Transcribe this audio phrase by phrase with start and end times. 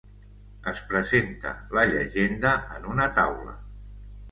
[0.71, 3.57] Es presenta la llegenda en una taula.